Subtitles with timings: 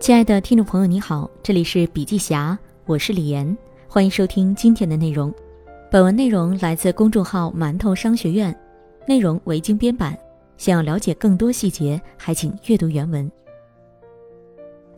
[0.00, 3.54] 亲爱的听众朋友，你好，这里是笔记侠，我是李岩，
[3.86, 5.30] 欢迎收听今天的内容。
[5.90, 8.58] 本文内容来自公众号“馒头商学院”，
[9.06, 10.18] 内容为精编版。
[10.56, 13.30] 想要了解更多细节，还请阅读原文。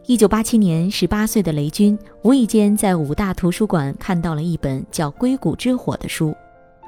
[0.06, 6.32] 一九八七年，十八岁的雷军无意间在武大图书馆看到了一本叫《硅谷之火》的书，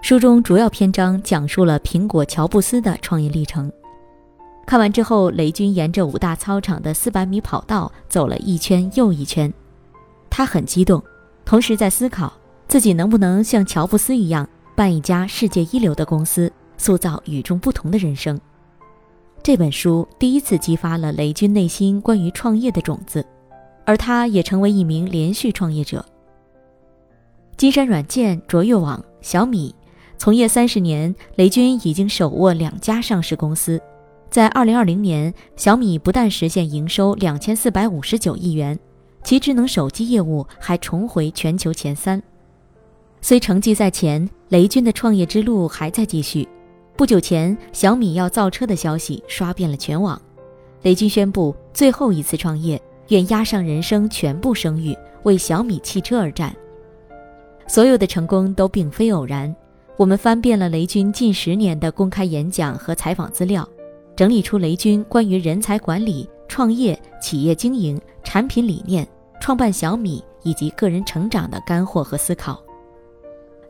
[0.03, 3.73] 书中主要篇章讲述了苹果乔布斯的创业历程。
[4.67, 9.53] 看完之后，雷军沿着武大操场的四百米跑道走了一圈又一圈，
[10.31, 11.03] 他很激动，
[11.45, 12.32] 同时在思考
[12.67, 18.40] 自己能不能像乔布斯一样办一家世界一流的公司，塑造与众不同的人生。
[19.43, 23.25] 这本书第一次激发了雷军内心关于创业的种子，
[23.85, 26.03] 而他也成为一名连续创业者。
[27.59, 29.75] 金山软件、卓越网、小米，
[30.17, 33.78] 从业三十年，雷军已经手握两家上市公司。
[34.34, 38.77] 在二零二零年，小米不但实现营收两千四百五十九亿元，
[39.23, 42.21] 其智能手机业务还重回全球前三。
[43.21, 46.49] 虽成绩在前，雷军的创业之路还在继续。
[46.97, 50.21] 不久前，小米要造车的消息刷遍了全网，
[50.83, 56.53] 雷军宣布最后一次创业，愿押上人生全部声誉，为小米汽车而战。
[57.69, 59.55] 所有的成功都并非偶然。
[59.97, 63.65] 我们翻遍了雷军近十年的公开演讲和采访资料。
[64.17, 69.07] 整理出雷军关于人才管理、创业、企业经营、产品理念、
[69.41, 72.62] 创办小米以及个人成长的干货和思考。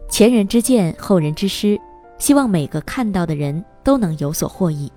[0.09, 1.81] 前人之见，后人之师，
[2.19, 4.92] 希望每个看到的人都能有所获益。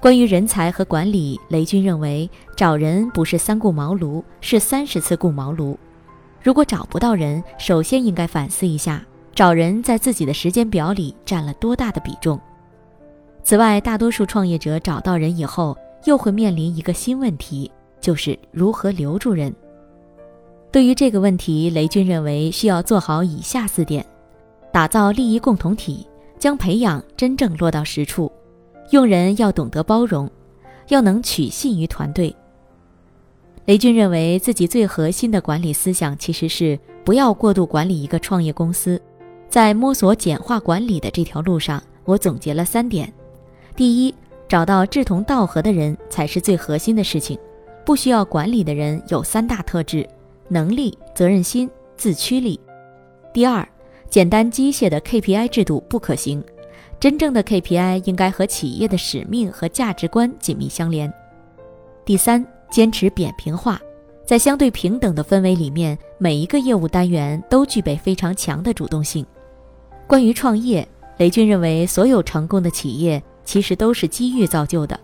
[0.00, 5.76] 关于人才和管理，雷军认为找人不是三顾茅庐，是三十次顾茅庐。
[6.42, 12.40] 如果找不到人，首先应该反思一下，找人在自己的时间表里占了多大的比重。
[13.42, 19.52] 此外，大多数创业者找到人以后，又会面临一个新问题，就是如何留住人。
[20.70, 24.06] 对于这个问题，雷军认为需要做好以下四点：
[24.72, 26.06] 打造利益共同体，
[26.38, 28.30] 将培养真正落到实处；
[28.90, 30.30] 用人要懂得包容，
[30.88, 32.34] 要能取信于团队。
[33.64, 39.00] 雷军认为自己最核心的管理思想其实是不要过度管理一个创业公司。
[39.48, 43.12] 在摸索简化管理的这条路上，我总结了三点。
[43.80, 44.14] 第一，
[44.46, 47.38] 找到志同道合的人才是最核心的事情。
[47.82, 50.06] 不需要管理的人有三大特质：
[50.48, 52.60] 能力、责任心、自驱力。
[53.32, 53.66] 第二，
[54.10, 56.44] 简单机械的 KPI 制度不可行，
[57.00, 61.10] 真正的 KPI 应该和企业的使命和价值观紧密相连。
[62.04, 63.80] 第三，坚持扁平化，
[64.26, 69.24] 在相对平等的氛围里面，每一个业务单元都具备非常强的主动性。
[70.06, 70.86] 关于创业，
[71.16, 73.22] 雷军认为所有成功的企业。
[73.50, 74.96] 其实都是机遇造就的。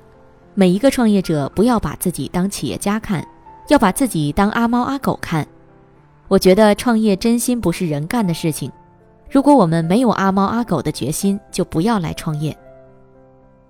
[0.54, 3.26] 每一个创业者不要把自己当企业家看，
[3.66, 5.44] 要把自己当阿猫阿狗看。
[6.28, 8.70] 我觉得创业真心不是人干的事情。
[9.28, 12.56] 如果我们没有阿猫阿狗的决心，就不要来创业。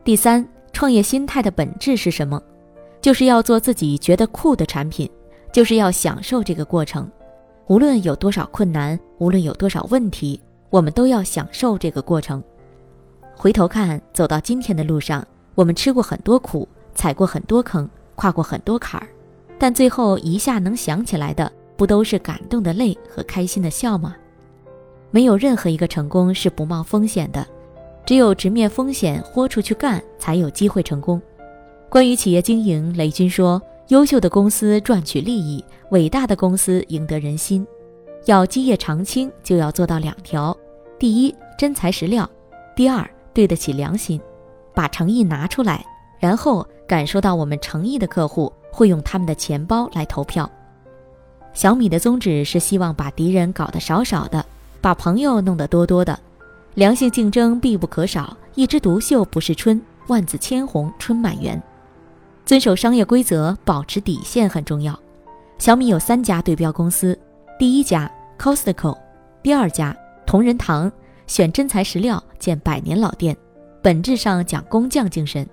[0.04, 2.38] 第三，创业心态的本质是什么？
[3.00, 5.08] 就是要做自己觉得酷的产品，
[5.50, 7.10] 就是要享受这个过程。
[7.68, 10.38] 无论有多少困难，无论有多少问题，
[10.68, 12.44] 我们都要享受这个过程。
[13.36, 15.24] 回头看，走到今天的路上，
[15.54, 19.06] 我们吃过很多苦，踩过很多坑，跨过很多坎儿，
[19.58, 24.16] 但最后一下能想起来的，不都是感动的泪和开心的笑吗？
[25.10, 27.46] 没有任何一个成功是不冒风险的，
[28.06, 31.20] 只有直面风险，豁出去干，才有机会成功。
[31.90, 37.66] 关于企业经营，雷军说：“优秀的公司赚取利益，伟大的公司赢得人心。
[38.24, 40.56] 要基业长青，就要做到两条：
[40.98, 42.24] 第一，真材实料；
[42.74, 44.18] 第二。”对得起良心，
[44.72, 45.84] 把诚意拿出来，
[46.18, 50.50] 然后感受到我们诚意的客户会用他们的钱包来投票。
[51.52, 54.42] 小米的宗旨是希望把敌人搞得少少的，
[54.80, 56.18] 把朋友弄得多多的。
[56.76, 61.62] 良性竞争必不可少，一枝独秀不是春，万紫千红春满园。
[62.46, 64.98] 遵守商业规则，保持底线很重要。
[65.58, 67.18] 小米有三家对标公司，
[67.58, 68.96] 第一家 Costco，
[69.42, 69.94] 第二家
[70.24, 70.90] 同仁堂。
[71.26, 73.36] 选真材实料建百年老店，
[73.82, 75.46] 本质上讲工匠精神。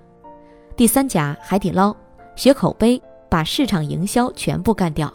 [0.76, 1.94] 第三家海底捞，
[2.36, 5.12] 学口碑，把市场营销全部干掉。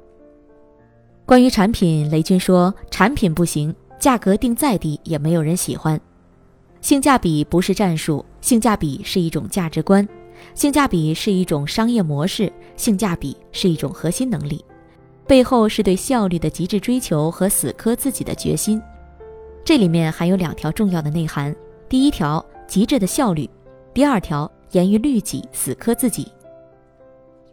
[1.26, 6.00] 关于产品，雷军说：“产品不行，价格定再低也没有人喜欢。
[6.82, 10.08] 性价比不是战术，性价比是一种价值观，
[10.56, 14.64] 性价比是一种商业模式，性价比是一种核心能力，
[15.28, 18.82] 背后是对效率的极致追求和死磕自己的决心。”
[19.64, 21.56] 这里面还有两条重要的内涵：
[21.88, 23.48] 第一条，极致的效率；
[23.94, 26.32] 第二条，严于律己，死磕自己。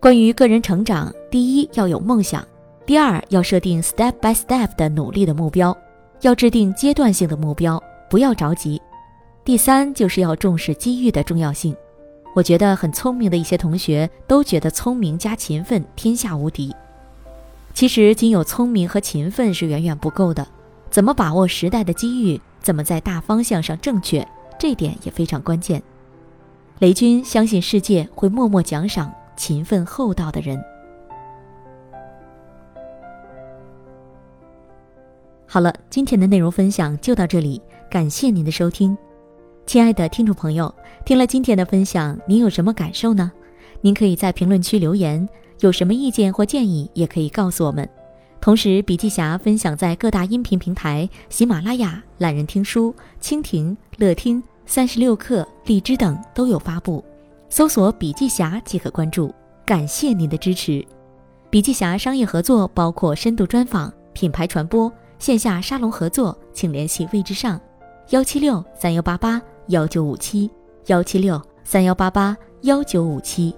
[0.00, 2.46] 关于个人成长，第一要有梦想，
[2.86, 5.76] 第二要设定 step by step 的努力的目标，
[6.22, 8.80] 要制定阶段性的目标，不要着急。
[9.44, 11.76] 第三就是要重视机遇的重要性。
[12.34, 16.74] 我觉得很聪明的一些同学都觉得聪明加勤奋天下无敌，
[17.72, 20.46] 其实仅有聪明和勤奋是远远不够的。
[20.90, 24.26] 怎么把握时代的机遇，怎么在大方向上正确，
[24.58, 25.82] 这点也非常关键。
[26.78, 30.62] 雷军相信世界会默默奖赏勤奋厚道的人。
[35.46, 38.96] 好了，今天的内容分享就到这里，感谢您的收听。
[39.64, 40.72] 亲爱的听众朋友，
[41.04, 43.32] 听了今天的分享，您有什么感受呢？
[43.80, 45.26] 您可以在评论区留言，
[45.60, 47.88] 有什么意见或建议，也可以告诉我们。
[48.46, 57.04] 同时，笔记侠分享在各大音频平台，喜马拉雅、懒人听书、蜻蜓、乐听、三十六课、荔枝等都有发布，
[57.48, 59.34] 搜索“笔记侠”即可关注。
[59.64, 60.86] 感谢您的支持。
[61.50, 67.60] 笔记侠商业合作包括深度专访、品牌传播、线下沙龙合作，请联系位置上：
[68.10, 69.42] 幺七六三幺八八。
[69.70, 70.48] 幺九五七
[70.86, 73.52] 幺七六三幺八八幺九五七。